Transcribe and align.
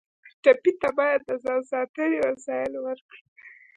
ټپي 0.43 0.71
ته 0.81 0.89
باید 0.97 1.21
د 1.27 1.31
ځان 1.43 1.61
ساتنې 1.71 2.17
وسایل 2.27 2.73
ورکړو. 2.85 3.23